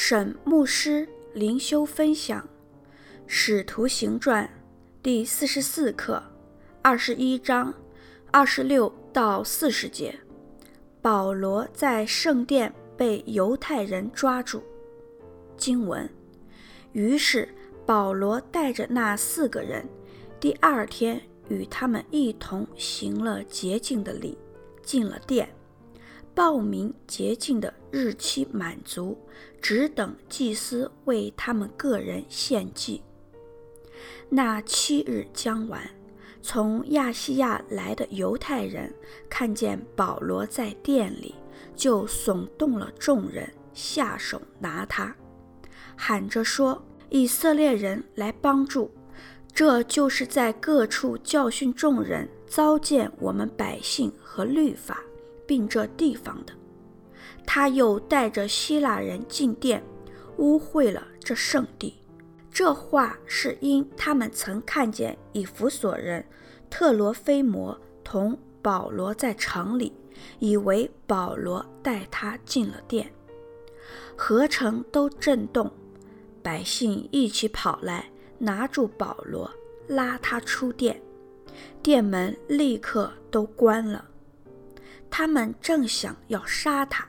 [0.00, 2.40] 沈牧师灵修分享
[3.26, 4.44] 《使徒行传》
[5.02, 6.22] 第四十四课，
[6.80, 7.74] 二十一章
[8.30, 10.16] 二十六到四十节。
[11.02, 14.62] 保罗在圣殿被犹太人抓住。
[15.56, 16.08] 经文。
[16.92, 17.48] 于是
[17.84, 19.84] 保罗带着那四个人，
[20.38, 24.38] 第二天与他们一同行了洁净的礼，
[24.80, 25.52] 进了殿。
[26.38, 29.18] 报名洁净的日期满足，
[29.60, 33.02] 只等祭司为他们个人献祭。
[34.28, 35.82] 那七日将完，
[36.40, 38.94] 从亚细亚来的犹太人
[39.28, 41.34] 看见保罗在殿里，
[41.74, 45.12] 就耸动了众人，下手拿他，
[45.96, 46.80] 喊着说
[47.10, 48.88] ：“以色列人来帮助！
[49.52, 55.02] 这就是在各处教训众人、糟践我们百姓和律法。”
[55.48, 56.52] 并这地方的，
[57.46, 59.82] 他又带着希腊人进殿，
[60.36, 61.94] 污秽了这圣地。
[62.50, 66.22] 这话是因他们曾看见以弗所人
[66.68, 69.92] 特罗菲摩同保罗在城里，
[70.38, 73.10] 以为保罗带他进了殿，
[74.16, 75.72] 合城都震动，
[76.42, 79.50] 百姓一起跑来拿住保罗，
[79.86, 81.00] 拉他出殿，
[81.82, 84.04] 殿门立刻都关了。
[85.10, 87.06] 他们正想要杀他，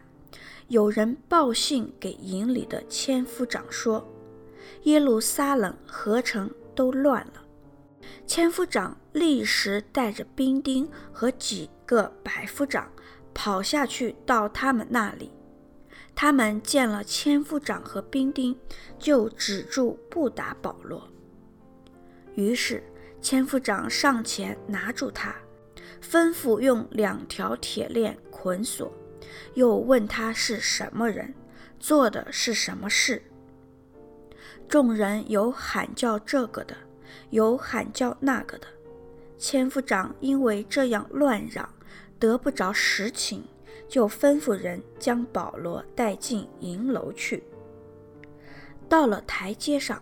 [0.67, 4.07] 有人报信给营里的千夫长说
[4.83, 7.43] ：“耶路撒冷合城都乱了。”
[8.25, 12.91] 千夫长立时带着兵丁和几个百夫长
[13.33, 15.31] 跑下去到他们那里。
[16.15, 18.57] 他们见了千夫长和兵丁，
[18.97, 21.07] 就止住不打保罗。
[22.35, 22.83] 于是
[23.21, 25.35] 千夫长上前拿住他。
[26.01, 28.91] 吩咐用两条铁链捆锁，
[29.53, 31.33] 又问他是什么人，
[31.79, 33.21] 做的是什么事。
[34.67, 36.75] 众人有喊叫这个的，
[37.31, 38.67] 有喊叫那个的。
[39.37, 41.67] 千夫长因为这样乱嚷，
[42.19, 43.43] 得不着实情，
[43.87, 47.43] 就吩咐人将保罗带进营楼去。
[48.87, 50.01] 到了台阶上，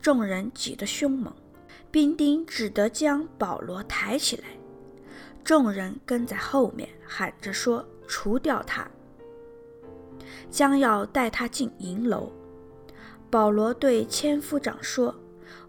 [0.00, 1.34] 众人挤得凶猛，
[1.90, 4.44] 兵丁只得将保罗抬起来。
[5.44, 8.88] 众人跟在后面喊着说：“除掉他！”
[10.50, 12.32] 将要带他进营楼。
[13.30, 15.14] 保罗对千夫长说：“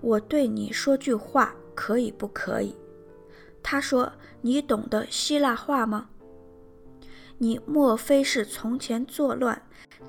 [0.02, 2.76] 我对你说句话，可以不可以？”
[3.64, 4.12] 他说
[4.42, 6.10] ：“你懂得希腊话吗？
[7.38, 9.62] 你莫非是从前作乱，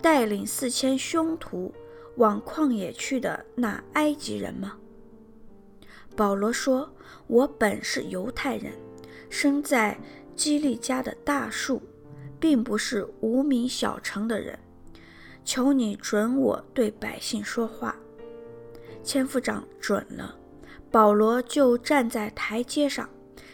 [0.02, 1.72] 带领四千凶徒
[2.16, 4.76] 往旷野去的那埃及人吗？”
[6.14, 6.92] 保罗说
[7.26, 8.72] ：“我本是犹太人。”
[9.28, 9.98] 生在
[10.36, 11.82] 基利家的大树，
[12.38, 14.58] 并不是无名小城的人。
[15.44, 17.94] 求你准我对百姓说话。
[19.02, 20.34] 千夫长准了，
[20.90, 23.08] 保罗就站在台阶上，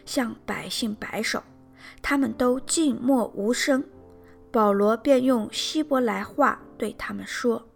[0.04, 1.43] 向百姓摆手，
[2.00, 3.84] 他们都静默无声。
[4.53, 7.69] 保罗便用希伯来话对他们说：“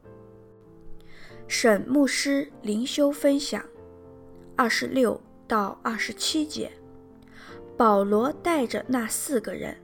[1.49, 3.65] 沈牧师灵修分享，
[4.56, 6.71] 二十六到二十七节。”
[7.76, 9.76] 保罗带着那四个人，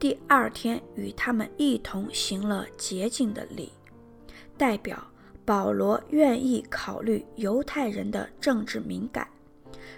[0.00, 3.72] 第二天与他们一同行了洁净的礼，
[4.58, 5.00] 代表
[5.44, 9.28] 保罗愿意考虑犹太人的政治敏感，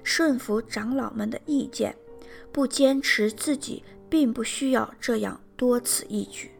[0.02, 1.96] 顺服长老们的意见，
[2.52, 6.50] 不坚持自己并不需要这样多此一举，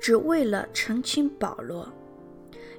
[0.00, 1.92] 只为了澄清保罗，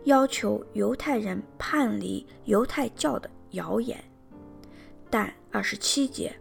[0.06, 4.01] 要求犹太人叛离犹太教的谣言。
[5.09, 6.33] 但二十七节。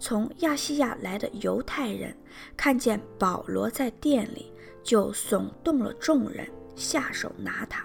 [0.00, 2.16] 从亚细亚来的犹太人
[2.56, 7.84] 看见保罗在店里，就耸动了众人，下手拿他，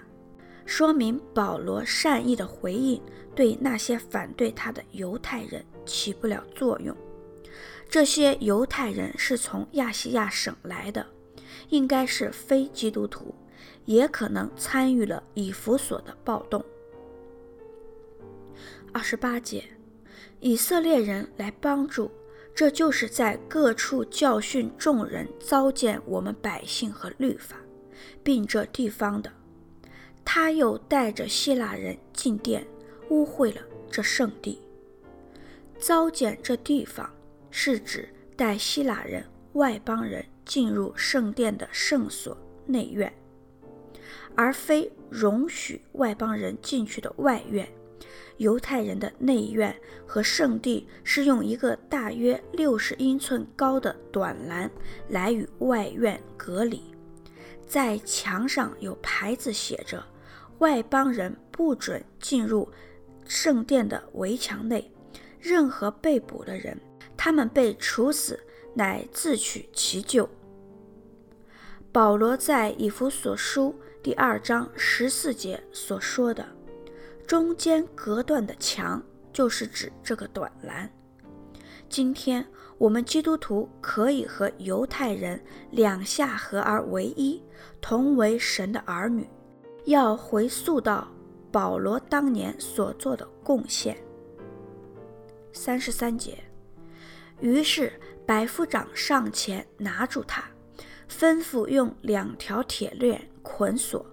[0.66, 3.02] 说明保罗善意的回应
[3.34, 6.96] 对那些反对他的犹太人起不了作用。
[7.90, 11.06] 这些犹太人是从亚细亚省来的，
[11.70, 13.34] 应该是非基督徒，
[13.86, 16.64] 也可能参与了以弗所的暴动。
[18.92, 19.64] 二十八节。
[20.40, 22.12] 以色列人来帮助，
[22.54, 27.56] 这就是在各处教训众人、糟践我们百姓和律法，
[28.24, 29.32] 并这地方的。
[30.26, 32.66] 他又带着希腊人进殿，
[33.10, 34.62] 污秽了这圣地。
[35.78, 37.10] 糟践这地方，
[37.52, 43.12] 是指带希腊人、外邦人进入圣殿的圣所内院，
[44.36, 47.68] 而非容许外邦人进去的外院。
[48.38, 49.76] 犹太人的内院
[50.06, 54.70] 和圣地是用一个大约六十英寸高的短栏
[55.10, 56.82] 来与外院隔离，
[57.66, 60.04] 在墙上有牌子写着
[60.60, 62.70] ：“外邦人不准进入
[63.26, 64.90] 圣殿的围墙内。
[65.40, 66.80] 任何被捕的人，
[67.18, 68.40] 他们被处死，
[68.74, 70.30] 乃自取其咎。”
[71.92, 76.44] 保罗在以弗所书第二章十四节所说的
[77.26, 79.02] “中间隔断的墙”，
[79.34, 80.90] 就是指这个短栏。
[81.90, 82.46] 今天
[82.78, 85.42] 我们基督徒可以和犹太人
[85.72, 87.42] 两下合而为一，
[87.80, 89.28] 同为神的儿女。
[89.86, 91.08] 要回溯到
[91.52, 93.98] 保罗当年所做的贡献。
[95.52, 96.42] 三十三节，
[97.42, 97.92] 于是
[98.26, 100.44] 百夫长上前拿住他，
[101.10, 104.06] 吩咐用两条铁链捆锁，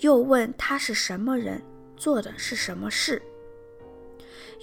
[0.00, 1.62] 又问他是什么人，
[1.96, 3.20] 做的是什么事。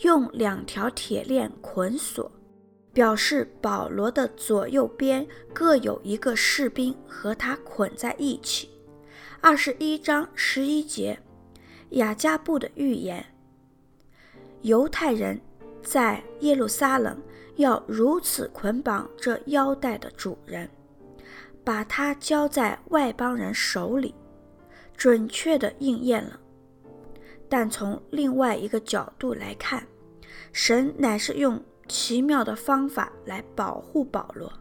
[0.04, 2.32] 用两条铁链捆锁。
[2.94, 8.70] 表示保罗的左右边各有一个士兵和他捆在一起。
[9.42, 11.18] 二十一章十一节，
[11.90, 13.26] 亚加布的预言：
[14.62, 15.42] 犹太人
[15.82, 17.20] 在耶路撒冷
[17.56, 20.70] 要如此捆绑这腰带的主人，
[21.64, 24.14] 把他交在外邦人手里，
[24.96, 26.40] 准确地应验了。
[27.56, 29.86] 但从另外一个角度来看，
[30.52, 34.52] 神乃是用奇妙的方法来保护保罗，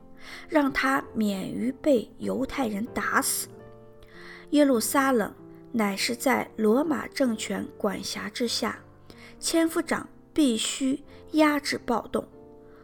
[0.46, 3.48] 让他免于被犹太人打死。
[4.50, 5.34] 耶路撒冷
[5.72, 8.78] 乃是在罗马政权管辖之下，
[9.40, 12.28] 千夫长必须压制暴动，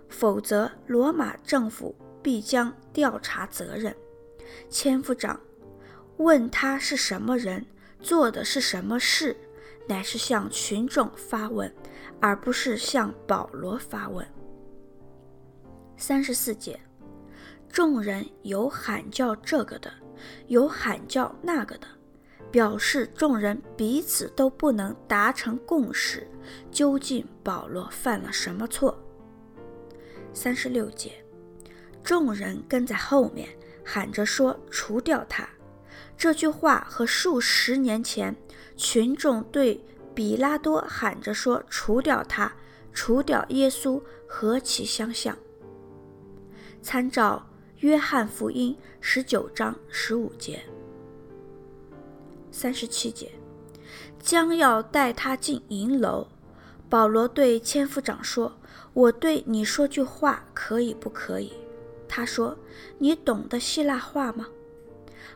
[0.09, 3.95] 否则罗马政府必将调查责任。
[4.71, 5.39] 千夫长
[6.17, 7.67] 问他是什么人，
[8.01, 9.37] 做的是什么事，
[9.89, 11.73] 乃是向群众发问。
[12.21, 14.27] 而不是向保罗发问。
[15.97, 16.79] 三十四节，
[17.71, 19.93] 众人有喊叫这个的，
[20.47, 21.87] 有喊叫那个的，
[22.51, 26.27] 表示众人彼此都不能达成共识，
[26.71, 29.01] 究竟保罗犯了什么错？
[30.33, 31.13] 三十六节，
[32.03, 33.49] 众人跟在后面
[33.85, 35.49] 喊着说：“除掉他！”
[36.19, 38.35] 这句话和数十年前
[38.79, 39.85] 群众对
[40.15, 42.53] 比拉多喊着说：“除掉他，
[42.93, 45.37] 除掉耶稣，何其相像！”
[46.81, 47.45] 参照
[47.79, 50.61] 约翰福音十九章十五节、
[52.53, 53.33] 三十七节，
[54.21, 56.29] 将要带他进银楼。
[56.89, 58.57] 保罗对千夫长说
[58.95, 61.53] ：“我对你说句话，可以不可以？”
[62.09, 62.57] 他说
[62.99, 64.47] ：“你懂得希腊话吗？”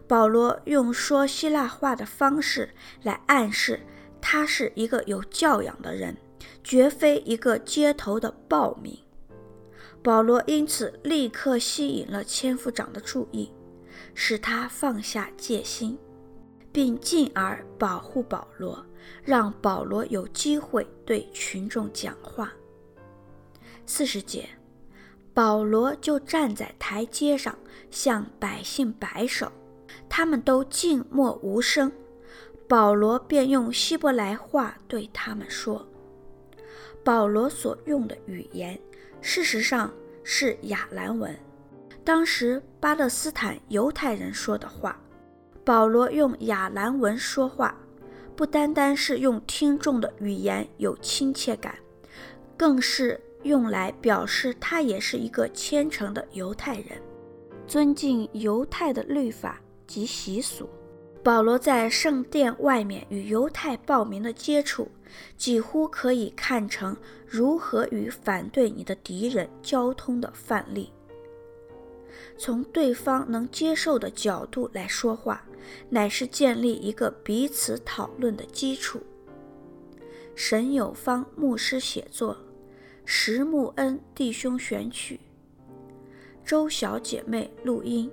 [0.06, 3.80] 保罗用说希腊话的方式来暗示。
[4.24, 6.16] 他是一个有教养的人，
[6.62, 8.96] 绝非一个街头的暴民。
[10.00, 13.52] 保罗因此立刻吸引了千夫长的注意，
[14.14, 15.98] 使他放下戒心，
[16.70, 18.86] 并进而保护保罗，
[19.24, 22.52] 让保罗有机会对群众讲话。
[23.84, 24.48] 四十节，
[25.34, 27.58] 保罗就站在台阶上
[27.90, 29.50] 向百姓摆手，
[30.14, 31.90] 他们都静默无声。
[32.68, 35.86] 保罗便用希伯来话对他们说
[37.02, 38.78] ：“保罗所用的语言，
[39.22, 39.90] 事实上
[40.22, 41.34] 是亚兰文，
[42.04, 45.00] 当时巴勒斯坦犹太人说的话。
[45.64, 47.74] 保罗用亚兰文说话，
[48.36, 51.74] 不单单是用听众的语言有亲切感，
[52.54, 57.00] 更是用来表示他也是一个虔诚的犹太人，
[57.66, 59.60] 尊敬犹太的律法
[59.92, 60.66] 及习俗。”
[61.22, 64.88] 保罗在圣殿外面与犹太暴民的接触，
[65.36, 66.96] 几乎可以看成
[67.28, 70.90] 如何与反对你的敌人交通的范例。
[72.36, 75.44] 从对方能接受的角度来说话，
[75.88, 79.00] 乃是建立一个彼此讨论的基础。
[80.34, 82.36] 沈有方牧师写作，
[83.04, 85.20] 石木恩弟兄选曲，
[86.44, 88.10] 周小姐妹录音。